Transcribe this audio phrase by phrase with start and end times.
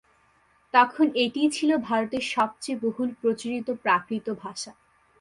[0.73, 4.71] তখন এটিই ছিল ভারতের সবচেয়ে বহুল প্রচলিত প্রাকৃত ভাষা।